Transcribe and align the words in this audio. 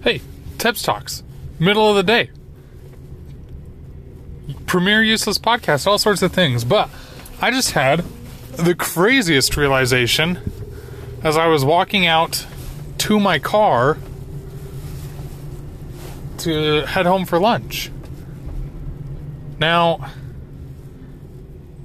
Hey, 0.00 0.20
Tips 0.58 0.82
Talks, 0.82 1.24
middle 1.58 1.90
of 1.90 1.96
the 1.96 2.04
day. 2.04 2.30
Premier 4.66 5.02
useless 5.02 5.38
podcast, 5.38 5.88
all 5.88 5.98
sorts 5.98 6.22
of 6.22 6.32
things. 6.32 6.64
But 6.64 6.88
I 7.40 7.50
just 7.50 7.72
had 7.72 8.04
the 8.52 8.76
craziest 8.76 9.56
realization 9.56 10.38
as 11.24 11.36
I 11.36 11.48
was 11.48 11.64
walking 11.64 12.06
out 12.06 12.46
to 12.98 13.18
my 13.18 13.40
car 13.40 13.98
to 16.38 16.82
head 16.86 17.04
home 17.04 17.26
for 17.26 17.40
lunch. 17.40 17.90
Now, 19.58 20.12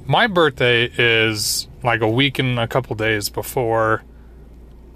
my 0.06 0.28
birthday 0.28 0.86
is 0.86 1.68
like 1.84 2.02
a 2.02 2.08
week 2.08 2.38
and 2.38 2.60
a 2.60 2.68
couple 2.68 2.96
days 2.96 3.30
before 3.30 4.04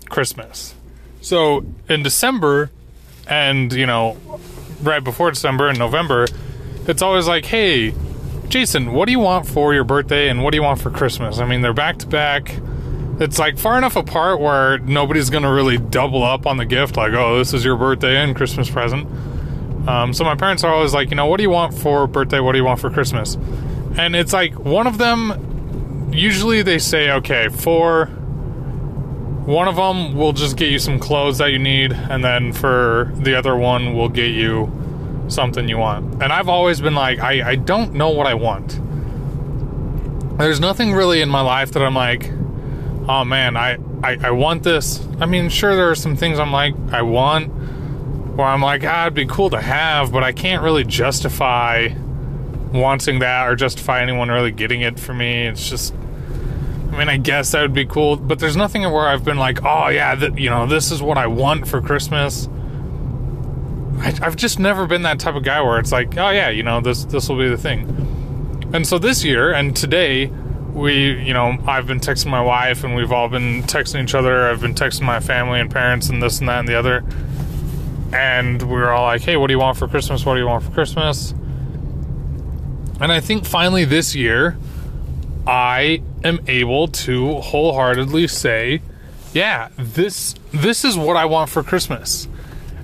Christmas. 0.08 0.76
So 1.22 1.66
in 1.90 2.04
December 2.04 2.70
and, 3.30 3.72
you 3.74 3.86
know, 3.86 4.18
right 4.82 5.04
before 5.04 5.32
December 5.32 5.68
and 5.68 5.80
November, 5.80 6.28
it's 6.88 7.02
always 7.02 7.28
like, 7.28 7.46
hey, 7.46 7.94
Jason, 8.48 8.94
what 8.94 9.06
do 9.06 9.12
you 9.12 9.20
want 9.20 9.48
for 9.48 9.74
your 9.74 9.84
birthday 9.84 10.30
and 10.30 10.44
what 10.44 10.52
do 10.52 10.58
you 10.58 10.64
want 10.64 10.80
for 10.80 10.90
Christmas? 10.90 11.40
I 11.40 11.46
mean, 11.46 11.62
they're 11.62 11.74
back 11.74 11.98
to 12.00 12.08
back. 12.08 12.56
It's 13.20 13.40
like 13.40 13.58
far 13.58 13.78
enough 13.78 13.96
apart 13.96 14.40
where 14.40 14.78
nobody's 14.78 15.30
going 15.30 15.44
to 15.44 15.52
really 15.52 15.78
double 15.78 16.24
up 16.24 16.46
on 16.46 16.58
the 16.58 16.66
gift, 16.66 16.98
like, 16.98 17.14
oh, 17.14 17.38
this 17.38 17.54
is 17.54 17.66
your 17.66 17.76
birthday 17.76 18.18
and 18.18 18.36
Christmas 18.36 18.70
present. 18.70 19.08
Um, 19.88 20.14
so 20.14 20.24
my 20.24 20.36
parents 20.36 20.64
are 20.64 20.74
always 20.74 20.94
like, 20.94 21.10
you 21.10 21.16
know, 21.16 21.26
what 21.26 21.38
do 21.38 21.44
you 21.44 21.50
want 21.50 21.74
for 21.74 22.08
birthday? 22.08 22.40
What 22.40 22.52
do 22.52 22.58
you 22.60 22.66
want 22.66 22.80
for 22.80 22.90
Christmas? 22.90 23.36
And 23.98 24.16
it's 24.16 24.34
like 24.34 24.60
one 24.60 24.86
of 24.86 24.98
them, 24.98 26.12
usually 26.14 26.62
they 26.62 26.78
say, 26.78 27.12
okay, 27.12 27.50
for 27.50 28.10
one 29.48 29.70
of 29.70 29.78
them, 29.78 30.14
we'll 30.14 30.34
just 30.34 30.58
get 30.58 30.70
you 30.70 30.78
some 30.78 31.00
clothes 31.00 31.38
that 31.38 31.52
you 31.52 31.58
need. 31.58 31.94
And 31.94 32.22
then 32.22 32.52
for 32.52 33.14
the 33.16 33.36
other 33.36 33.56
one, 33.56 33.96
we'll 33.96 34.10
get 34.10 34.32
you 34.32 34.70
something 35.30 35.70
you 35.70 35.78
want. 35.78 36.22
And 36.22 36.34
I've 36.34 36.50
always 36.50 36.82
been 36.82 36.96
like, 36.96 37.20
I, 37.20 37.52
I 37.52 37.56
don't 37.56 37.94
know 37.94 38.10
what 38.10 38.28
I 38.28 38.34
want. 38.34 38.78
There's 40.38 40.60
nothing 40.60 40.94
really 40.94 41.22
in 41.22 41.30
my 41.30 41.40
life 41.40 41.72
that 41.72 41.82
I'm 41.82 41.96
like, 41.96 42.30
oh 43.08 43.24
man, 43.24 43.56
I, 43.56 43.78
I, 44.04 44.18
I 44.22 44.32
want 44.32 44.64
this. 44.64 45.02
I 45.22 45.26
mean, 45.26 45.48
sure, 45.48 45.78
there 45.78 45.90
are 45.90 45.96
some 45.96 46.18
things 46.18 46.40
I'm 46.40 46.52
like, 46.52 46.76
I 46.92 47.02
want, 47.04 47.48
where 48.36 48.48
I'm 48.48 48.62
like, 48.62 48.84
ah, 48.84 49.04
it'd 49.04 49.14
be 49.14 49.28
cool 49.28 49.50
to 49.52 49.62
have, 49.62 50.12
but 50.12 50.24
I 50.24 50.34
can't 50.34 50.62
really 50.62 50.84
justify 50.84 51.88
wanting 52.74 53.20
that 53.20 53.48
or 53.48 53.56
justify 53.56 54.02
anyone 54.02 54.28
really 54.28 54.52
getting 54.52 54.82
it 54.82 55.00
for 55.00 55.14
me. 55.14 55.48
It's 55.48 55.70
just, 55.70 55.94
I 56.98 57.00
mean, 57.00 57.10
I 57.10 57.18
guess 57.18 57.52
that 57.52 57.62
would 57.62 57.76
be 57.76 57.86
cool, 57.86 58.18
but 58.18 58.40
there's 58.40 58.56
nothing 58.56 58.82
where 58.82 59.08
I've 59.08 59.24
been 59.24 59.38
like, 59.38 59.64
oh 59.64 59.90
yeah, 59.90 60.16
that 60.16 60.40
you 60.40 60.50
know, 60.50 60.66
this 60.66 60.90
is 60.90 61.00
what 61.00 61.16
I 61.16 61.28
want 61.28 61.68
for 61.68 61.80
Christmas. 61.80 62.50
I, 64.00 64.18
I've 64.24 64.36
just 64.36 64.58
never 64.58 64.88
been 64.88 65.04
that 65.04 65.20
type 65.20 65.36
of 65.36 65.44
guy 65.44 65.62
where 65.62 65.78
it's 65.78 65.92
like, 65.92 66.18
oh 66.18 66.32
yeah, 66.32 66.50
you 66.50 66.64
know, 66.64 66.82
this 66.82 67.06
this 67.06 67.30
will 67.30 67.38
be 67.38 67.50
the 67.50 67.58
thing. 67.58 67.86
And 68.74 68.88
so 68.88 68.98
this 68.98 69.24
year 69.24 69.54
and 69.54 69.76
today, 69.76 70.26
we, 70.74 71.22
you 71.22 71.36
know, 71.36 71.60
I've 71.68 71.86
been 71.86 72.00
texting 72.00 72.32
my 72.32 72.42
wife 72.42 72.84
and 72.84 72.96
we've 72.96 73.12
all 73.12 73.30
been 73.30 73.62
texting 73.62 74.02
each 74.02 74.16
other. 74.16 74.50
I've 74.50 74.62
been 74.62 74.74
texting 74.74 75.04
my 75.04 75.20
family 75.20 75.60
and 75.60 75.70
parents 75.70 76.10
and 76.10 76.24
this 76.24 76.40
and 76.40 76.50
that 76.50 76.62
and 76.62 76.68
the 76.68 76.80
other. 76.80 77.04
And 78.12 78.60
we 78.64 78.74
were 78.74 78.90
all 78.90 79.06
like, 79.06 79.22
hey, 79.22 79.38
what 79.38 79.50
do 79.50 79.54
you 79.54 79.60
want 79.60 79.78
for 79.78 79.88
Christmas? 79.88 80.26
What 80.26 80.34
do 80.34 80.40
you 80.40 80.48
want 80.48 80.64
for 80.64 80.72
Christmas? 80.72 81.36
And 83.00 83.12
I 83.12 83.20
think 83.20 83.46
finally 83.46 83.86
this 83.86 84.16
year, 84.16 84.58
I 85.48 86.02
am 86.26 86.42
able 86.48 86.90
to 86.90 87.36
wholeheartedly 87.36 88.28
say, 88.28 88.82
yeah, 89.34 89.70
this 89.78 90.36
this 90.52 90.84
is 90.84 90.98
what 90.98 91.16
I 91.16 91.26
want 91.26 91.50
for 91.50 91.64
Christmas. 91.64 92.28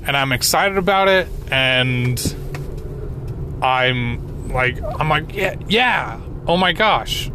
And 0.05 0.15
I'm 0.15 0.31
excited 0.31 0.77
about 0.77 1.09
it 1.09 1.27
and 1.51 2.19
I'm 3.61 4.49
like 4.49 4.81
I'm 4.81 5.09
like 5.09 5.33
yeah, 5.33 5.55
yeah. 5.67 6.21
Oh 6.47 6.55
my 6.55 6.71
gosh. 6.71 7.29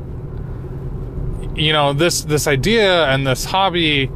You 1.54 1.72
know, 1.72 1.92
this 1.92 2.22
this 2.22 2.46
idea 2.46 3.04
and 3.06 3.26
this 3.26 3.44
hobby 3.44 4.10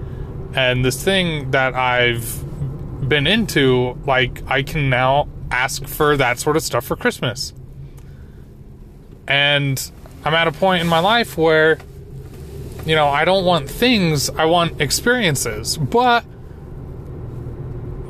and 0.55 0.85
this 0.85 1.03
thing 1.03 1.51
that 1.51 1.75
I've 1.75 2.43
been 3.07 3.27
into, 3.27 3.99
like 4.07 4.43
I 4.47 4.63
can 4.63 4.89
now 4.89 5.29
ask 5.51 5.85
for 5.87 6.17
that 6.17 6.39
sort 6.39 6.57
of 6.57 6.63
stuff 6.63 6.87
for 6.87 6.97
Christmas. 6.97 7.53
And 9.29 9.91
I'm 10.25 10.35
at 10.35 10.47
a 10.47 10.53
point 10.53 10.83
in 10.83 10.89
my 10.89 11.01
life 11.01 11.37
where, 11.37 11.79
you 12.87 12.95
know, 12.95 13.09
I 13.09 13.25
don't 13.25 13.45
want 13.45 13.69
things, 13.69 14.31
I 14.31 14.45
want 14.45 14.81
experiences. 14.81 15.77
But, 15.77 16.25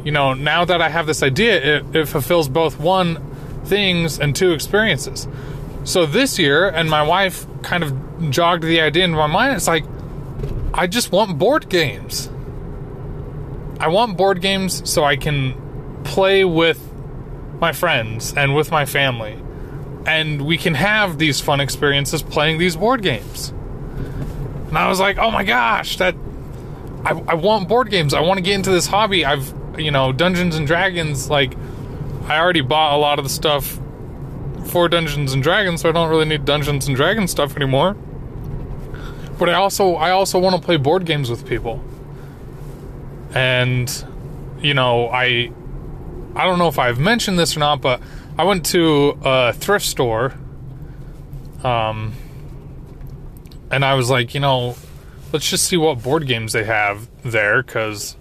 you 0.05 0.13
know, 0.13 0.35
now 0.35 0.65
that 0.65 0.83
I 0.83 0.91
have 0.91 1.07
this 1.07 1.23
idea, 1.23 1.79
it, 1.79 1.97
it 1.97 2.09
fulfills 2.09 2.49
both 2.49 2.79
one, 2.79 3.19
things, 3.65 4.19
and 4.19 4.37
two, 4.37 4.53
experiences. 4.53 5.27
So 5.85 6.05
this 6.05 6.39
year, 6.39 6.69
and 6.69 6.91
my 6.91 7.03
wife 7.03 7.47
kind 7.63 7.83
of 7.83 8.31
jogged 8.31 8.65
the 8.65 8.81
idea 8.81 9.05
into 9.05 9.17
my 9.17 9.27
mind, 9.27 9.57
it's 9.57 9.67
like, 9.67 9.85
I 10.75 10.87
just 10.87 11.13
want 11.13 11.39
board 11.39 11.69
games. 11.69 12.29
I 13.81 13.89
want 13.89 14.17
board 14.17 14.41
games 14.43 14.89
so 14.89 15.03
I 15.03 15.17
can 15.17 16.03
play 16.05 16.45
with 16.45 16.93
my 17.59 17.73
friends 17.73 18.35
and 18.37 18.55
with 18.55 18.71
my 18.71 18.85
family 18.85 19.42
and 20.07 20.45
we 20.45 20.59
can 20.59 20.75
have 20.75 21.19
these 21.19 21.41
fun 21.41 21.61
experiences 21.61 22.23
playing 22.23 22.59
these 22.59 22.77
board 22.77 23.03
games. 23.03 23.51
And 24.69 24.79
I 24.79 24.89
was 24.89 24.99
like, 24.99 25.19
oh 25.19 25.31
my 25.31 25.45
gosh, 25.45 25.99
that 25.99 26.15
I, 27.05 27.11
I 27.11 27.35
want 27.35 27.69
board 27.69 27.91
games. 27.91 28.15
I 28.15 28.21
want 28.21 28.39
to 28.39 28.43
get 28.43 28.55
into 28.55 28.71
this 28.71 28.87
hobby. 28.87 29.25
I've, 29.25 29.53
you 29.79 29.91
know, 29.91 30.13
Dungeons 30.13 30.57
and 30.57 30.67
Dragons, 30.67 31.29
like, 31.29 31.55
I 32.25 32.39
already 32.39 32.61
bought 32.61 32.97
a 32.97 32.99
lot 32.99 33.19
of 33.19 33.25
the 33.25 33.31
stuff 33.31 33.79
for 34.69 34.89
Dungeons 34.89 35.33
and 35.33 35.43
Dragons, 35.43 35.83
so 35.83 35.89
I 35.89 35.93
don't 35.93 36.09
really 36.09 36.25
need 36.25 36.45
Dungeons 36.45 36.87
and 36.87 36.97
Dragons 36.97 37.31
stuff 37.31 37.57
anymore. 37.57 37.95
But 39.39 39.49
I 39.49 39.55
also, 39.55 39.95
I 39.97 40.11
also 40.11 40.39
want 40.39 40.57
to 40.57 40.63
play 40.63 40.77
board 40.77 41.05
games 41.05 41.29
with 41.29 41.47
people. 41.47 41.83
And, 43.35 43.91
you 44.61 44.75
know, 44.75 45.09
I, 45.09 45.51
I 46.37 46.45
don't 46.45 46.59
know 46.59 46.69
if 46.69 46.79
I've 46.79 46.99
mentioned 46.99 47.39
this 47.39 47.57
or 47.57 47.61
not, 47.61 47.81
but 47.81 48.01
I 48.39 48.45
went 48.45 48.67
to 48.67 49.19
a 49.23 49.53
thrift 49.53 49.85
store, 49.85 50.33
um, 51.63 52.15
and 53.71 53.85
I 53.85 53.95
was 53.95 54.09
like, 54.09 54.35
you 54.35 54.41
know, 54.41 54.75
let's 55.33 55.49
just 55.49 55.67
see 55.67 55.77
what 55.77 56.03
board 56.03 56.27
games 56.27 56.53
they 56.53 56.65
have 56.65 57.09
there 57.23 57.63
because 57.63 58.17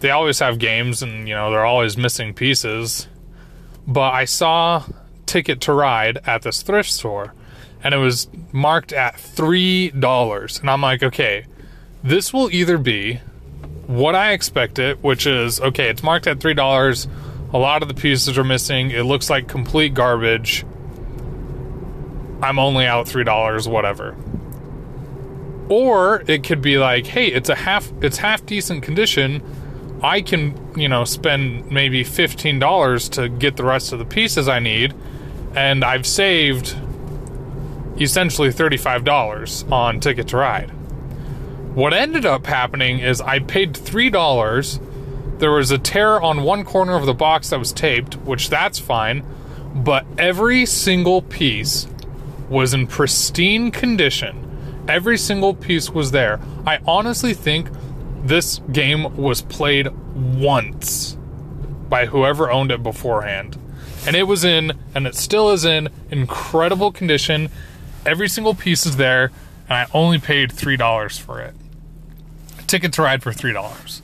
they 0.00 0.10
always 0.10 0.38
have 0.38 0.58
games 0.58 1.02
and 1.02 1.28
you 1.28 1.34
know 1.34 1.50
they're 1.50 1.64
always 1.64 1.96
missing 1.96 2.34
pieces. 2.34 3.08
But 3.86 4.12
I 4.12 4.26
saw 4.26 4.84
Ticket 5.26 5.60
to 5.62 5.72
Ride 5.72 6.18
at 6.26 6.42
this 6.42 6.62
thrift 6.62 6.90
store, 6.90 7.34
and 7.82 7.94
it 7.94 7.98
was 7.98 8.28
marked 8.52 8.92
at 8.92 9.18
three 9.18 9.90
dollars, 9.90 10.60
and 10.60 10.70
I'm 10.70 10.82
like, 10.82 11.02
okay, 11.02 11.46
this 12.04 12.32
will 12.32 12.50
either 12.52 12.78
be 12.78 13.20
what 13.88 14.14
I 14.14 14.32
expected, 14.32 15.02
which 15.02 15.26
is 15.26 15.60
okay, 15.60 15.88
it's 15.88 16.02
marked 16.02 16.28
at 16.28 16.38
three 16.38 16.54
dollars 16.54 17.08
a 17.52 17.58
lot 17.58 17.82
of 17.82 17.88
the 17.88 17.94
pieces 17.94 18.36
are 18.38 18.44
missing. 18.44 18.90
It 18.90 19.04
looks 19.04 19.30
like 19.30 19.48
complete 19.48 19.94
garbage. 19.94 20.64
I'm 22.42 22.58
only 22.58 22.86
out 22.86 23.06
$3, 23.06 23.70
whatever. 23.70 24.16
Or 25.68 26.22
it 26.26 26.44
could 26.44 26.62
be 26.62 26.78
like, 26.78 27.06
hey, 27.06 27.26
it's 27.26 27.48
a 27.48 27.54
half 27.54 27.90
it's 28.00 28.18
half 28.18 28.44
decent 28.46 28.82
condition. 28.82 29.42
I 30.02 30.22
can, 30.22 30.78
you 30.78 30.88
know, 30.88 31.04
spend 31.04 31.70
maybe 31.70 32.04
$15 32.04 33.10
to 33.12 33.28
get 33.28 33.56
the 33.56 33.64
rest 33.64 33.92
of 33.92 33.98
the 33.98 34.04
pieces 34.04 34.48
I 34.48 34.60
need 34.60 34.94
and 35.54 35.84
I've 35.84 36.06
saved 36.06 36.76
essentially 38.00 38.50
$35 38.50 39.72
on 39.72 40.00
Ticket 40.00 40.28
to 40.28 40.36
Ride. 40.36 40.70
What 41.74 41.92
ended 41.92 42.24
up 42.24 42.46
happening 42.46 43.00
is 43.00 43.20
I 43.20 43.40
paid 43.40 43.72
$3 43.74 44.80
there 45.38 45.52
was 45.52 45.70
a 45.70 45.78
tear 45.78 46.20
on 46.20 46.42
one 46.42 46.64
corner 46.64 46.96
of 46.96 47.06
the 47.06 47.14
box 47.14 47.50
that 47.50 47.58
was 47.58 47.72
taped, 47.72 48.16
which 48.16 48.50
that's 48.50 48.78
fine, 48.78 49.24
but 49.74 50.04
every 50.18 50.66
single 50.66 51.22
piece 51.22 51.86
was 52.48 52.74
in 52.74 52.86
pristine 52.86 53.70
condition. 53.70 54.84
Every 54.88 55.18
single 55.18 55.54
piece 55.54 55.90
was 55.90 56.10
there. 56.10 56.40
I 56.66 56.80
honestly 56.86 57.34
think 57.34 57.68
this 58.24 58.60
game 58.72 59.16
was 59.16 59.42
played 59.42 59.88
once 60.14 61.16
by 61.88 62.06
whoever 62.06 62.50
owned 62.50 62.72
it 62.72 62.82
beforehand. 62.82 63.58
And 64.06 64.16
it 64.16 64.24
was 64.24 64.44
in, 64.44 64.72
and 64.94 65.06
it 65.06 65.14
still 65.14 65.50
is 65.50 65.64
in, 65.64 65.88
incredible 66.10 66.90
condition. 66.90 67.50
Every 68.04 68.28
single 68.28 68.54
piece 68.54 68.86
is 68.86 68.96
there, 68.96 69.30
and 69.68 69.76
I 69.76 69.86
only 69.92 70.18
paid 70.18 70.50
$3 70.50 71.20
for 71.20 71.40
it. 71.40 71.54
Ticket 72.66 72.92
to 72.94 73.02
ride 73.02 73.22
for 73.22 73.32
$3 73.32 74.02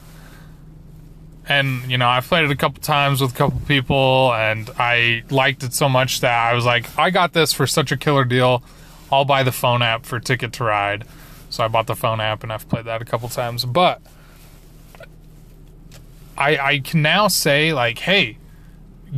and 1.48 1.90
you 1.90 1.98
know 1.98 2.08
I've 2.08 2.26
played 2.26 2.44
it 2.44 2.50
a 2.50 2.56
couple 2.56 2.80
times 2.82 3.20
with 3.20 3.32
a 3.32 3.34
couple 3.34 3.60
people, 3.60 4.32
and 4.34 4.70
I 4.78 5.24
liked 5.30 5.62
it 5.62 5.74
so 5.74 5.88
much 5.88 6.20
that 6.20 6.32
I 6.32 6.54
was 6.54 6.64
like, 6.64 6.86
I 6.98 7.10
got 7.10 7.32
this 7.32 7.52
for 7.52 7.66
such 7.66 7.92
a 7.92 7.96
killer 7.96 8.24
deal. 8.24 8.62
I'll 9.12 9.24
buy 9.24 9.42
the 9.42 9.52
phone 9.52 9.82
app 9.82 10.06
for 10.06 10.18
Ticket 10.18 10.52
to 10.54 10.64
Ride. 10.64 11.04
So 11.50 11.62
I 11.64 11.68
bought 11.68 11.86
the 11.86 11.94
phone 11.94 12.20
app, 12.20 12.42
and 12.42 12.52
I've 12.52 12.68
played 12.68 12.86
that 12.86 13.00
a 13.02 13.04
couple 13.04 13.28
times. 13.28 13.64
But 13.64 14.00
I 16.36 16.56
I 16.56 16.78
can 16.80 17.02
now 17.02 17.28
say 17.28 17.72
like, 17.72 17.98
hey, 18.00 18.38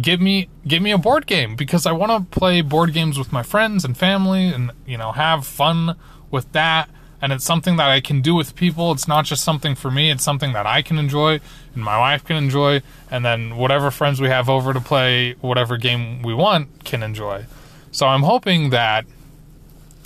give 0.01 0.21
me 0.21 0.49
give 0.67 0.83
me 0.83 0.91
a 0.91 0.99
board 0.99 1.27
game 1.27 1.57
because 1.57 1.87
I 1.87 1.93
want 1.93 2.13
to 2.13 2.39
play 2.39 2.61
board 2.61 2.93
games 2.93 3.19
with 3.19 3.33
my 3.33 3.43
friends 3.43 3.85
and 3.85 3.97
family 3.97 4.49
and 4.49 4.71
you 4.87 4.99
know 4.99 5.13
have 5.13 5.47
fun 5.47 5.97
with 6.31 6.51
that 6.53 6.91
and 7.27 7.33
it's 7.33 7.45
something 7.45 7.75
that 7.75 7.91
I 7.91 8.01
can 8.01 8.21
do 8.21 8.37
with 8.37 8.55
people. 8.55 8.93
It's 8.93 9.09
not 9.09 9.25
just 9.25 9.43
something 9.43 9.75
for 9.75 9.91
me, 9.91 10.13
it's 10.13 10.23
something 10.23 10.53
that 10.53 10.65
I 10.65 10.81
can 10.81 10.97
enjoy 10.97 11.41
and 11.75 11.83
my 11.83 11.99
wife 11.99 12.25
can 12.25 12.37
enjoy 12.37 12.83
and 13.11 13.25
then 13.25 13.57
whatever 13.57 13.91
friends 13.91 14.21
we 14.21 14.29
have 14.29 14.49
over 14.49 14.73
to 14.73 14.81
play 14.81 15.33
whatever 15.41 15.77
game 15.77 16.23
we 16.23 16.33
want 16.33 16.85
can 16.85 17.03
enjoy. 17.03 17.47
So 17.91 18.07
I'm 18.07 18.23
hoping 18.23 18.71
that 18.71 19.07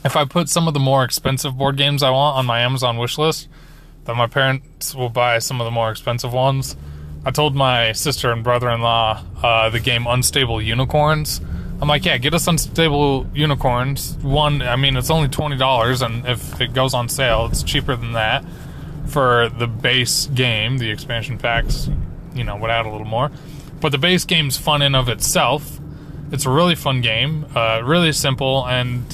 if 0.02 0.16
I 0.16 0.24
put 0.24 0.48
some 0.48 0.66
of 0.66 0.72
the 0.72 0.80
more 0.80 1.04
expensive 1.04 1.58
board 1.58 1.76
games 1.76 2.02
I 2.02 2.08
want 2.08 2.38
on 2.38 2.46
my 2.46 2.60
Amazon 2.60 2.96
wish 2.96 3.18
list, 3.18 3.48
that 4.06 4.14
my 4.14 4.26
parents 4.26 4.94
will 4.94 5.10
buy 5.10 5.40
some 5.40 5.60
of 5.60 5.66
the 5.66 5.70
more 5.70 5.90
expensive 5.90 6.32
ones. 6.32 6.74
I 7.26 7.32
told 7.32 7.54
my 7.54 7.92
sister 7.92 8.32
and 8.32 8.42
brother 8.42 8.70
in 8.70 8.80
law 8.80 9.22
uh, 9.42 9.68
the 9.68 9.80
game 9.80 10.06
Unstable 10.06 10.62
Unicorns. 10.62 11.42
I'm 11.80 11.88
like, 11.88 12.04
yeah, 12.04 12.18
get 12.18 12.34
us 12.34 12.46
Unstable 12.46 13.26
Unicorns. 13.32 14.14
One, 14.16 14.60
I 14.60 14.76
mean, 14.76 14.96
it's 14.96 15.10
only 15.10 15.28
$20, 15.28 16.02
and 16.02 16.26
if 16.26 16.60
it 16.60 16.74
goes 16.74 16.92
on 16.92 17.08
sale, 17.08 17.46
it's 17.46 17.62
cheaper 17.62 17.96
than 17.96 18.12
that 18.12 18.44
for 19.06 19.48
the 19.48 19.66
base 19.66 20.26
game. 20.26 20.78
The 20.78 20.90
expansion 20.90 21.38
packs, 21.38 21.88
you 22.34 22.44
know, 22.44 22.56
would 22.56 22.70
add 22.70 22.84
a 22.84 22.90
little 22.90 23.06
more. 23.06 23.30
But 23.80 23.92
the 23.92 23.98
base 23.98 24.26
game's 24.26 24.58
fun 24.58 24.82
in 24.82 24.94
of 24.94 25.08
itself. 25.08 25.78
It's 26.32 26.44
a 26.44 26.50
really 26.50 26.74
fun 26.74 27.00
game, 27.00 27.46
uh, 27.56 27.80
really 27.82 28.12
simple, 28.12 28.64
and 28.66 29.04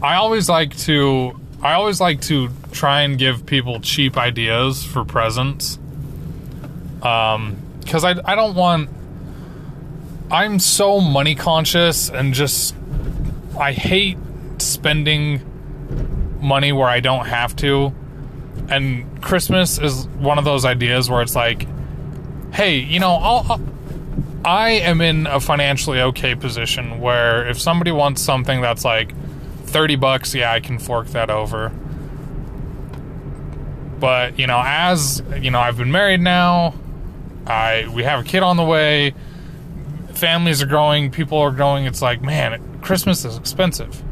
I 0.00 0.14
always 0.16 0.48
like 0.48 0.76
to 0.78 1.38
I 1.62 1.74
always 1.74 2.00
like 2.00 2.22
to 2.22 2.48
try 2.72 3.02
and 3.02 3.18
give 3.18 3.46
people 3.46 3.80
cheap 3.80 4.16
ideas 4.16 4.82
for 4.82 5.04
presents. 5.04 5.78
Um, 7.02 7.56
because 7.80 8.04
I 8.04 8.14
I 8.24 8.34
don't 8.34 8.54
want. 8.54 8.88
I'm 10.32 10.58
so 10.58 10.98
money 10.98 11.34
conscious 11.34 12.08
and 12.08 12.32
just 12.32 12.74
I 13.60 13.72
hate 13.72 14.16
spending 14.58 15.42
money 16.40 16.72
where 16.72 16.88
I 16.88 17.00
don't 17.00 17.26
have 17.26 17.54
to. 17.56 17.92
And 18.68 19.22
Christmas 19.22 19.78
is 19.78 20.06
one 20.06 20.38
of 20.38 20.44
those 20.46 20.64
ideas 20.64 21.10
where 21.10 21.20
it's 21.20 21.36
like, 21.36 21.66
hey, 22.54 22.78
you 22.78 22.98
know, 22.98 23.10
I'll, 23.12 23.46
I'll 23.52 23.60
I 24.44 24.70
am 24.70 25.00
in 25.00 25.26
a 25.26 25.38
financially 25.38 26.00
okay 26.00 26.34
position 26.34 26.98
where 27.00 27.46
if 27.46 27.60
somebody 27.60 27.92
wants 27.92 28.22
something 28.22 28.60
that's 28.60 28.84
like 28.84 29.14
30 29.66 29.96
bucks, 29.96 30.34
yeah, 30.34 30.50
I 30.50 30.60
can 30.60 30.78
fork 30.78 31.08
that 31.08 31.30
over. 31.30 31.68
But, 34.00 34.38
you 34.38 34.48
know, 34.48 34.60
as, 34.64 35.22
you 35.38 35.52
know, 35.52 35.60
I've 35.60 35.76
been 35.76 35.92
married 35.92 36.20
now, 36.20 36.74
I 37.46 37.86
we 37.94 38.02
have 38.02 38.20
a 38.20 38.24
kid 38.24 38.42
on 38.42 38.56
the 38.56 38.64
way, 38.64 39.14
families 40.22 40.62
are 40.62 40.66
growing, 40.66 41.10
people 41.10 41.38
are 41.38 41.50
growing, 41.50 41.84
it's 41.84 42.00
like, 42.00 42.22
man, 42.22 42.80
Christmas 42.80 43.24
is 43.24 43.36
expensive. 43.36 44.02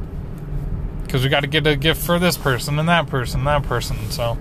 Cuz 1.08 1.22
we 1.22 1.28
got 1.28 1.40
to 1.40 1.46
get 1.46 1.66
a 1.66 1.76
gift 1.76 2.02
for 2.04 2.18
this 2.18 2.36
person 2.36 2.78
and 2.78 2.88
that 2.88 3.06
person, 3.06 3.44
that 3.44 3.62
person. 3.62 3.96
So, 4.10 4.36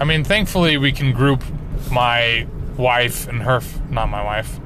I 0.00 0.04
mean, 0.04 0.22
thankfully 0.22 0.76
we 0.76 0.92
can 0.92 1.12
group 1.12 1.42
my 1.90 2.46
wife 2.76 3.26
and 3.28 3.42
her 3.42 3.60
not 3.90 4.08
my 4.08 4.22
wife 4.22 4.60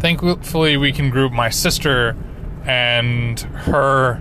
thankfully 0.00 0.76
we 0.76 0.92
can 0.92 1.10
group 1.10 1.32
my 1.32 1.48
sister 1.48 2.16
and 2.64 3.40
her 3.40 4.20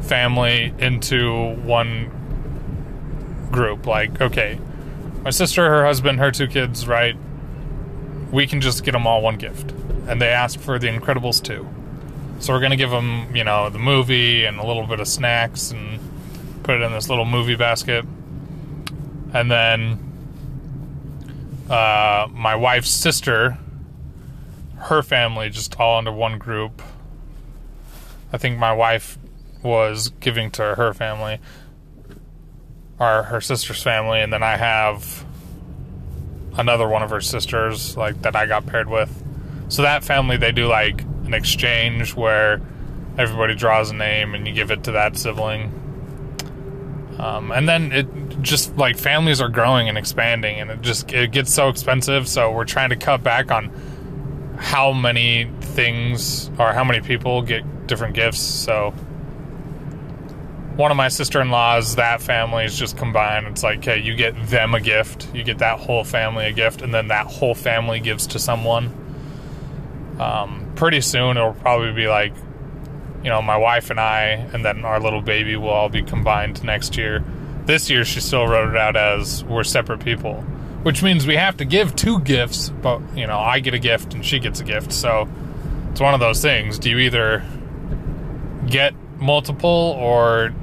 family 0.00 0.72
into 0.78 1.54
one 1.62 2.10
group 3.50 3.86
like 3.86 4.20
okay 4.20 4.60
my 5.22 5.30
sister 5.30 5.68
her 5.68 5.84
husband 5.84 6.18
her 6.18 6.30
two 6.30 6.46
kids 6.46 6.86
right 6.86 7.15
we 8.32 8.46
can 8.46 8.60
just 8.60 8.84
get 8.84 8.92
them 8.92 9.06
all 9.06 9.22
one 9.22 9.36
gift. 9.36 9.72
And 10.08 10.20
they 10.20 10.28
asked 10.28 10.58
for 10.58 10.78
the 10.78 10.88
incredibles 10.88 11.42
2 11.42 11.66
so 12.38 12.52
we're 12.52 12.60
going 12.60 12.70
to 12.70 12.76
give 12.76 12.90
them 12.90 13.34
you 13.34 13.44
know 13.44 13.70
the 13.70 13.78
movie 13.78 14.44
and 14.44 14.58
a 14.58 14.66
little 14.66 14.86
bit 14.86 15.00
of 15.00 15.08
snacks 15.08 15.70
and 15.70 15.98
put 16.62 16.76
it 16.76 16.82
in 16.82 16.92
this 16.92 17.08
little 17.08 17.24
movie 17.24 17.56
basket. 17.56 18.04
And 19.32 19.50
then 19.50 19.98
uh, 21.70 22.28
my 22.30 22.54
wife's 22.56 22.90
sister 22.90 23.58
her 24.76 25.02
family 25.02 25.48
just 25.50 25.78
all 25.80 25.98
under 25.98 26.12
one 26.12 26.38
group. 26.38 26.82
I 28.32 28.38
think 28.38 28.58
my 28.58 28.72
wife 28.72 29.18
was 29.62 30.10
giving 30.20 30.50
to 30.52 30.74
her 30.74 30.92
family, 30.92 31.40
or 32.98 33.24
her 33.24 33.40
sister's 33.40 33.82
family, 33.82 34.20
and 34.20 34.32
then 34.32 34.42
I 34.42 34.56
have 34.56 35.24
another 36.56 36.88
one 36.88 37.02
of 37.02 37.10
her 37.10 37.20
sisters, 37.20 37.96
like 37.96 38.22
that 38.22 38.36
I 38.36 38.46
got 38.46 38.66
paired 38.66 38.88
with. 38.88 39.10
So 39.68 39.82
that 39.82 40.04
family, 40.04 40.36
they 40.36 40.52
do 40.52 40.66
like 40.66 41.02
an 41.24 41.34
exchange 41.34 42.14
where 42.14 42.60
everybody 43.18 43.54
draws 43.54 43.90
a 43.90 43.94
name 43.94 44.34
and 44.34 44.46
you 44.46 44.52
give 44.52 44.70
it 44.70 44.84
to 44.84 44.92
that 44.92 45.16
sibling. 45.16 45.82
Um, 47.18 47.50
and 47.50 47.68
then 47.68 47.92
it 47.92 48.06
just 48.42 48.76
like 48.76 48.98
families 48.98 49.40
are 49.40 49.48
growing 49.48 49.88
and 49.88 49.96
expanding, 49.96 50.60
and 50.60 50.70
it 50.70 50.82
just 50.82 51.12
it 51.12 51.32
gets 51.32 51.52
so 51.52 51.68
expensive. 51.68 52.28
So 52.28 52.52
we're 52.52 52.66
trying 52.66 52.90
to 52.90 52.96
cut 52.96 53.22
back 53.22 53.50
on 53.50 53.70
how 54.58 54.92
many 54.92 55.50
things 55.60 56.50
or 56.58 56.72
how 56.72 56.84
many 56.84 57.00
people 57.00 57.42
get 57.42 57.86
different 57.86 58.14
gifts. 58.14 58.40
So 58.40 58.94
one 60.76 60.90
of 60.90 60.96
my 60.96 61.08
sister-in-laws, 61.08 61.96
that 61.96 62.20
family 62.20 62.64
is 62.64 62.78
just 62.78 62.96
combined. 62.98 63.46
It's 63.46 63.62
like, 63.62 63.78
okay, 63.78 63.98
you 63.98 64.14
get 64.14 64.48
them 64.48 64.74
a 64.74 64.80
gift, 64.80 65.34
you 65.34 65.42
get 65.42 65.58
that 65.58 65.80
whole 65.80 66.04
family 66.04 66.46
a 66.46 66.52
gift, 66.52 66.82
and 66.82 66.92
then 66.92 67.08
that 67.08 67.26
whole 67.26 67.54
family 67.54 67.98
gives 67.98 68.26
to 68.28 68.38
someone. 68.38 68.92
Um, 70.20 70.72
pretty 70.76 71.00
soon, 71.00 71.36
it'll 71.36 71.54
probably 71.54 71.92
be 71.92 72.08
like, 72.08 72.34
you 73.22 73.30
know, 73.30 73.40
my 73.40 73.56
wife 73.56 73.90
and 73.90 73.98
I, 73.98 74.48
and 74.52 74.64
then 74.64 74.84
our 74.84 75.00
little 75.00 75.22
baby 75.22 75.56
will 75.56 75.70
all 75.70 75.88
be 75.88 76.02
combined 76.02 76.62
next 76.62 76.96
year. 76.96 77.24
This 77.64 77.88
year, 77.90 78.04
she 78.04 78.20
still 78.20 78.46
wrote 78.46 78.68
it 78.68 78.76
out 78.76 78.96
as 78.96 79.42
we're 79.44 79.64
separate 79.64 80.00
people 80.00 80.44
which 80.86 81.02
means 81.02 81.26
we 81.26 81.34
have 81.34 81.56
to 81.56 81.64
give 81.64 81.96
two 81.96 82.20
gifts, 82.20 82.70
but 82.80 83.00
you 83.16 83.26
know, 83.26 83.40
I 83.40 83.58
get 83.58 83.74
a 83.74 83.78
gift 83.80 84.14
and 84.14 84.24
she 84.24 84.38
gets 84.38 84.60
a 84.60 84.64
gift. 84.64 84.92
So 84.92 85.28
it's 85.90 86.00
one 86.00 86.14
of 86.14 86.20
those 86.20 86.40
things. 86.40 86.78
Do 86.78 86.88
you 86.88 86.98
either 86.98 87.42
get 88.68 88.94
multiple 89.18 89.96
or 89.98 90.54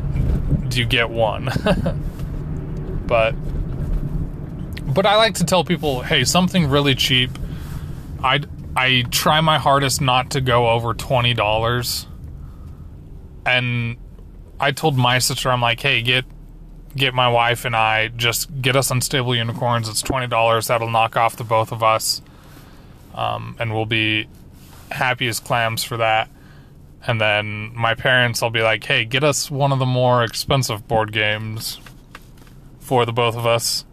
do 0.69 0.79
you 0.79 0.85
get 0.85 1.09
one? 1.09 1.45
but 3.07 3.35
but 4.93 5.05
I 5.05 5.15
like 5.15 5.35
to 5.35 5.43
tell 5.43 5.63
people, 5.63 6.01
hey, 6.01 6.23
something 6.23 6.69
really 6.69 6.95
cheap. 6.95 7.31
I 8.23 8.41
I 8.75 9.03
try 9.11 9.41
my 9.41 9.59
hardest 9.59 10.01
not 10.01 10.31
to 10.31 10.41
go 10.41 10.69
over 10.69 10.93
twenty 10.93 11.33
dollars. 11.33 12.07
And 13.45 13.97
I 14.59 14.71
told 14.71 14.97
my 14.97 15.19
sister, 15.19 15.51
I'm 15.51 15.61
like, 15.61 15.79
hey, 15.79 16.01
get 16.01 16.25
get 16.95 17.13
my 17.13 17.27
wife 17.27 17.65
and 17.65 17.75
I 17.75 18.09
just 18.09 18.61
get 18.61 18.75
us 18.75 18.91
unstable 18.91 19.35
unicorns. 19.35 19.89
It's 19.89 20.01
twenty 20.01 20.27
dollars. 20.27 20.67
That'll 20.67 20.89
knock 20.89 21.17
off 21.17 21.35
the 21.35 21.43
both 21.43 21.71
of 21.71 21.83
us, 21.83 22.21
um, 23.13 23.55
and 23.59 23.73
we'll 23.73 23.85
be 23.85 24.27
happy 24.91 25.27
as 25.27 25.39
clams 25.39 25.83
for 25.83 25.97
that. 25.97 26.29
And 27.05 27.19
then 27.19 27.71
my 27.75 27.95
parents, 27.95 28.41
I'll 28.41 28.49
be 28.49 28.61
like, 28.61 28.83
"Hey, 28.83 29.03
get 29.05 29.23
us 29.23 29.51
one 29.51 29.71
of 29.71 29.79
the 29.79 29.85
more 29.85 30.23
expensive 30.23 30.87
board 30.87 31.11
games 31.11 31.79
for 32.79 33.05
the 33.05 33.11
both 33.11 33.35
of 33.35 33.45
us, 33.45 33.85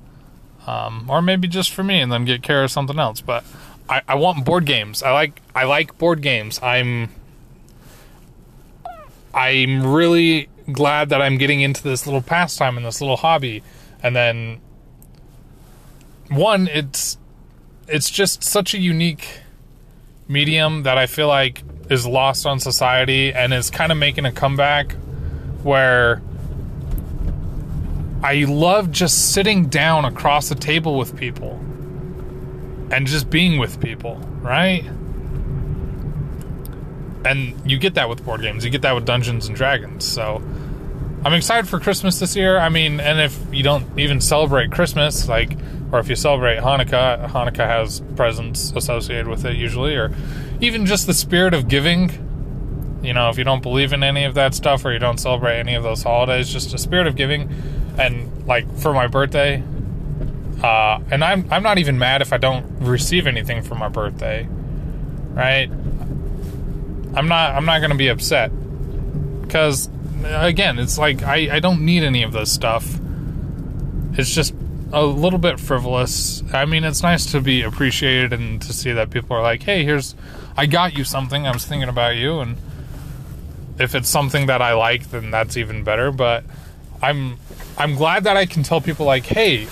um, 0.66 1.10
or 1.10 1.20
maybe 1.20 1.48
just 1.48 1.72
for 1.72 1.82
me, 1.82 2.00
and 2.00 2.12
then 2.12 2.24
get 2.24 2.42
care 2.42 2.62
of 2.62 2.70
something 2.70 2.98
else." 2.98 3.20
But 3.20 3.44
I, 3.88 4.02
I 4.06 4.14
want 4.14 4.44
board 4.44 4.64
games. 4.64 5.02
I 5.02 5.10
like 5.10 5.42
I 5.54 5.64
like 5.64 5.98
board 5.98 6.22
games. 6.22 6.60
I'm 6.62 7.10
I'm 9.34 9.86
really 9.86 10.48
glad 10.70 11.08
that 11.08 11.20
I'm 11.20 11.38
getting 11.38 11.60
into 11.60 11.82
this 11.82 12.06
little 12.06 12.22
pastime 12.22 12.76
and 12.76 12.86
this 12.86 13.00
little 13.00 13.16
hobby. 13.16 13.62
And 14.02 14.14
then 14.14 14.60
one, 16.28 16.68
it's 16.68 17.18
it's 17.88 18.08
just 18.08 18.44
such 18.44 18.72
a 18.74 18.78
unique 18.78 19.40
medium 20.28 20.84
that 20.84 20.96
I 20.96 21.06
feel 21.06 21.26
like 21.26 21.62
is 21.90 22.06
lost 22.06 22.46
on 22.46 22.60
society 22.60 23.32
and 23.32 23.52
is 23.52 23.68
kind 23.68 23.90
of 23.92 23.98
making 23.98 24.24
a 24.24 24.32
comeback 24.32 24.92
where 25.62 26.22
I 28.22 28.44
love 28.44 28.90
just 28.92 29.32
sitting 29.32 29.66
down 29.66 30.04
across 30.04 30.50
a 30.50 30.54
table 30.54 30.96
with 30.96 31.16
people 31.16 31.52
and 32.92 33.06
just 33.06 33.28
being 33.28 33.58
with 33.58 33.80
people, 33.80 34.16
right? 34.40 34.84
And 37.24 37.54
you 37.68 37.78
get 37.78 37.94
that 37.94 38.08
with 38.08 38.24
board 38.24 38.40
games. 38.40 38.64
You 38.64 38.70
get 38.70 38.82
that 38.82 38.94
with 38.94 39.04
Dungeons 39.04 39.48
and 39.48 39.56
Dragons. 39.56 40.04
So 40.04 40.42
I'm 41.24 41.34
excited 41.34 41.68
for 41.68 41.80
Christmas 41.80 42.18
this 42.18 42.36
year. 42.36 42.58
I 42.58 42.68
mean, 42.68 43.00
and 43.00 43.20
if 43.20 43.38
you 43.52 43.62
don't 43.62 43.98
even 43.98 44.20
celebrate 44.20 44.70
Christmas, 44.70 45.28
like, 45.28 45.56
or 45.92 45.98
if 45.98 46.08
you 46.08 46.16
celebrate 46.16 46.58
Hanukkah, 46.58 47.28
Hanukkah 47.28 47.66
has 47.66 48.00
presents 48.16 48.72
associated 48.72 49.28
with 49.28 49.44
it 49.44 49.56
usually, 49.56 49.96
or 49.96 50.14
even 50.60 50.86
just 50.86 51.06
the 51.06 51.14
spirit 51.14 51.54
of 51.54 51.68
giving. 51.68 52.10
You 53.02 53.14
know, 53.14 53.30
if 53.30 53.38
you 53.38 53.44
don't 53.44 53.62
believe 53.62 53.92
in 53.92 54.02
any 54.02 54.24
of 54.24 54.34
that 54.34 54.54
stuff 54.54 54.84
or 54.84 54.92
you 54.92 54.98
don't 54.98 55.18
celebrate 55.18 55.58
any 55.58 55.74
of 55.74 55.82
those 55.82 56.02
holidays, 56.02 56.52
just 56.52 56.74
a 56.74 56.78
spirit 56.78 57.06
of 57.06 57.16
giving. 57.16 57.50
And 57.98 58.46
like 58.46 58.66
for 58.78 58.92
my 58.92 59.06
birthday, 59.06 59.62
Uh, 60.62 61.00
and 61.10 61.24
I'm 61.24 61.46
I'm 61.50 61.62
not 61.62 61.78
even 61.78 61.98
mad 61.98 62.20
if 62.20 62.34
I 62.34 62.36
don't 62.36 62.66
receive 62.80 63.26
anything 63.26 63.62
for 63.62 63.74
my 63.76 63.88
birthday, 63.88 64.46
right? 65.32 65.70
I'm 67.14 67.28
not 67.28 67.54
I'm 67.54 67.64
not 67.64 67.80
gonna 67.80 67.94
be 67.94 68.08
upset 68.08 68.52
because 69.40 69.88
again, 70.22 70.78
it's 70.78 70.98
like 70.98 71.22
I 71.22 71.56
I 71.56 71.60
don't 71.60 71.80
need 71.80 72.04
any 72.04 72.22
of 72.22 72.32
this 72.32 72.52
stuff. 72.52 73.00
It's 74.18 74.34
just 74.34 74.52
a 74.92 75.04
little 75.04 75.38
bit 75.38 75.60
frivolous. 75.60 76.42
I 76.52 76.64
mean, 76.64 76.84
it's 76.84 77.02
nice 77.02 77.26
to 77.32 77.40
be 77.40 77.62
appreciated 77.62 78.32
and 78.32 78.60
to 78.62 78.72
see 78.72 78.92
that 78.92 79.10
people 79.10 79.36
are 79.36 79.42
like, 79.42 79.62
"Hey, 79.62 79.84
here's 79.84 80.14
I 80.56 80.66
got 80.66 80.96
you 80.96 81.04
something. 81.04 81.46
I 81.46 81.52
was 81.52 81.64
thinking 81.64 81.88
about 81.88 82.16
you." 82.16 82.40
And 82.40 82.56
if 83.78 83.94
it's 83.94 84.08
something 84.08 84.46
that 84.46 84.60
I 84.60 84.74
like, 84.74 85.10
then 85.10 85.30
that's 85.30 85.56
even 85.56 85.84
better, 85.84 86.10
but 86.10 86.44
I'm 87.02 87.38
I'm 87.78 87.94
glad 87.94 88.24
that 88.24 88.36
I 88.36 88.46
can 88.46 88.62
tell 88.62 88.80
people 88.80 89.06
like, 89.06 89.26
"Hey, 89.26 89.68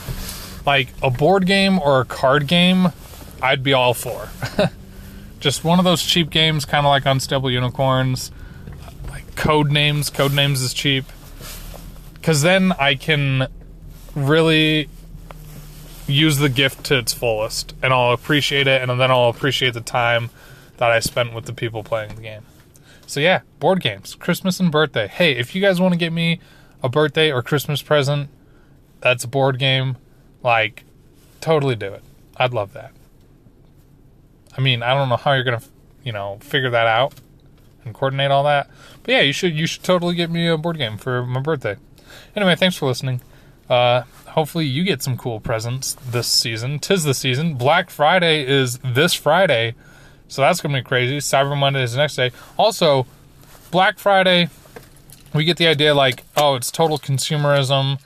like 0.64 0.88
a 1.02 1.10
board 1.10 1.46
game 1.46 1.78
or 1.78 2.00
a 2.00 2.04
card 2.04 2.46
game, 2.46 2.92
I'd 3.42 3.62
be 3.62 3.72
all 3.72 3.94
for." 3.94 4.28
Just 5.40 5.62
one 5.62 5.78
of 5.78 5.84
those 5.84 6.02
cheap 6.02 6.30
games 6.30 6.64
kind 6.64 6.84
of 6.84 6.90
like 6.90 7.06
Unstable 7.06 7.50
Unicorns, 7.50 8.32
like 9.08 9.36
Code 9.36 9.70
Names. 9.70 10.10
Code 10.10 10.32
Names 10.32 10.62
is 10.62 10.72
cheap. 10.74 11.04
Cuz 12.22 12.42
then 12.42 12.72
I 12.72 12.94
can 12.96 13.46
really 14.16 14.88
use 16.08 16.38
the 16.38 16.48
gift 16.48 16.84
to 16.84 16.98
its 16.98 17.12
fullest 17.12 17.74
and 17.82 17.92
I'll 17.92 18.12
appreciate 18.12 18.66
it 18.66 18.82
and 18.82 19.00
then 19.00 19.10
I'll 19.10 19.28
appreciate 19.28 19.74
the 19.74 19.80
time 19.80 20.30
that 20.78 20.90
I 20.90 21.00
spent 21.00 21.34
with 21.34 21.44
the 21.44 21.52
people 21.52 21.82
playing 21.82 22.14
the 22.14 22.22
game. 22.22 22.42
So 23.06 23.20
yeah, 23.20 23.40
board 23.58 23.80
games, 23.80 24.14
Christmas 24.14 24.60
and 24.60 24.70
birthday. 24.70 25.08
Hey, 25.08 25.32
if 25.32 25.54
you 25.54 25.60
guys 25.60 25.80
want 25.80 25.92
to 25.94 25.98
get 25.98 26.12
me 26.12 26.40
a 26.82 26.88
birthday 26.88 27.32
or 27.32 27.42
Christmas 27.42 27.82
present 27.82 28.28
that's 29.00 29.24
a 29.24 29.28
board 29.28 29.58
game, 29.58 29.96
like 30.42 30.84
totally 31.40 31.76
do 31.76 31.92
it. 31.92 32.02
I'd 32.36 32.52
love 32.52 32.72
that. 32.72 32.92
I 34.56 34.60
mean, 34.60 34.82
I 34.82 34.94
don't 34.94 35.08
know 35.08 35.16
how 35.16 35.32
you're 35.32 35.44
to, 35.44 35.62
you 36.02 36.12
know, 36.12 36.38
figure 36.40 36.70
that 36.70 36.86
out 36.86 37.14
and 37.84 37.94
coordinate 37.94 38.30
all 38.30 38.44
that. 38.44 38.68
But 39.02 39.12
yeah, 39.12 39.20
you 39.20 39.32
should 39.32 39.54
you 39.54 39.66
should 39.66 39.82
totally 39.82 40.14
get 40.14 40.30
me 40.30 40.48
a 40.48 40.56
board 40.56 40.78
game 40.78 40.96
for 40.96 41.24
my 41.24 41.40
birthday. 41.40 41.76
Anyway, 42.34 42.56
thanks 42.56 42.76
for 42.76 42.86
listening. 42.86 43.20
Uh, 43.68 44.02
hopefully 44.28 44.64
you 44.64 44.82
get 44.82 45.02
some 45.02 45.16
cool 45.16 45.40
presents 45.40 45.94
this 45.94 46.28
season. 46.28 46.78
Tis 46.78 47.04
the 47.04 47.14
season. 47.14 47.54
Black 47.54 47.90
Friday 47.90 48.46
is 48.46 48.78
this 48.78 49.14
Friday, 49.14 49.74
so 50.28 50.42
that's 50.42 50.60
gonna 50.60 50.78
be 50.78 50.84
crazy. 50.84 51.18
Cyber 51.18 51.56
Monday 51.56 51.82
is 51.82 51.92
the 51.92 51.98
next 51.98 52.16
day. 52.16 52.32
Also, 52.56 53.06
Black 53.70 53.98
Friday, 53.98 54.48
we 55.34 55.44
get 55.44 55.56
the 55.56 55.66
idea 55.66 55.94
like, 55.94 56.24
oh, 56.36 56.54
it's 56.54 56.70
total 56.70 56.98
consumerism, 56.98 58.00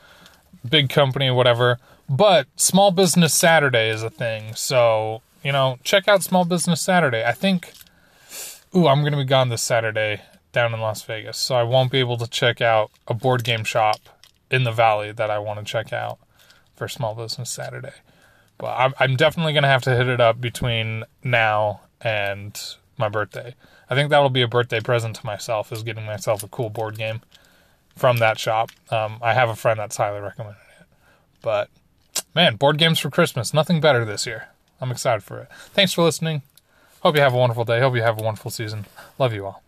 big 0.69 0.89
company, 0.89 1.31
whatever. 1.31 1.79
But 2.09 2.47
Small 2.57 2.91
Business 2.91 3.33
Saturday 3.33 3.89
is 3.89 4.03
a 4.03 4.11
thing, 4.11 4.55
so 4.55 5.23
you 5.45 5.53
know, 5.53 5.79
check 5.85 6.09
out 6.09 6.23
Small 6.23 6.45
Business 6.45 6.81
Saturday. 6.81 7.25
I 7.25 7.33
think. 7.33 7.73
Ooh, 8.75 8.89
I'm 8.89 9.05
gonna 9.05 9.19
be 9.19 9.25
gone 9.25 9.51
this 9.51 9.63
Saturday 9.63 10.23
down 10.53 10.73
in 10.73 10.81
Las 10.81 11.03
Vegas, 11.03 11.37
so 11.37 11.55
I 11.55 11.63
won't 11.63 11.93
be 11.93 11.99
able 12.01 12.17
to 12.17 12.27
check 12.27 12.63
out 12.63 12.91
a 13.07 13.13
board 13.13 13.45
game 13.45 13.65
shop 13.65 13.99
in 14.53 14.65
the 14.65 14.71
valley 14.71 15.11
that 15.11 15.31
I 15.31 15.39
want 15.39 15.59
to 15.59 15.65
check 15.65 15.93
out 15.93 16.19
for 16.77 16.87
Small 16.87 17.15
Business 17.15 17.51
Saturday. 17.51 17.95
But 18.59 18.77
I'm, 18.79 18.95
I'm 19.01 19.17
definitely 19.17 19.55
going 19.55 19.63
to 19.65 19.69
have 19.69 19.83
to 19.83 19.97
hit 19.97 20.07
it 20.07 20.21
up 20.21 20.41
between 20.41 21.05
now 21.25 21.81
and 22.01 22.61
my 22.99 23.09
birthday. 23.09 23.55
I 23.91 23.95
think 23.95 24.11
that'll 24.11 24.31
be 24.31 24.43
a 24.43 24.49
birthday 24.49 24.81
present 24.81 25.17
to 25.17 25.27
myself 25.27 25.73
is 25.73 25.83
getting 25.83 26.05
myself 26.05 26.43
a 26.43 26.49
cool 26.49 26.71
board 26.71 26.97
game 26.97 27.23
from 27.97 28.19
that 28.19 28.39
shop. 28.39 28.71
Um, 28.91 29.19
I 29.23 29.35
have 29.35 29.49
a 29.49 29.57
friend 29.57 29.79
that's 29.81 29.97
highly 29.97 30.21
recommended 30.21 30.61
it. 30.81 30.87
But 31.41 31.71
man, 32.35 32.57
board 32.57 32.79
games 32.79 32.99
for 32.99 33.11
Christmas, 33.11 33.53
nothing 33.53 33.81
better 33.81 34.05
this 34.05 34.27
year. 34.27 34.49
I'm 34.81 34.91
excited 34.91 35.23
for 35.23 35.41
it. 35.41 35.49
Thanks 35.73 35.93
for 35.93 36.03
listening. 36.03 36.43
Hope 37.01 37.17
you 37.17 37.23
have 37.23 37.35
a 37.35 37.39
wonderful 37.39 37.65
day. 37.65 37.81
Hope 37.81 37.97
you 37.97 38.03
have 38.03 38.21
a 38.21 38.23
wonderful 38.23 38.51
season. 38.51 38.87
Love 39.19 39.33
you 39.33 39.47
all. 39.47 39.63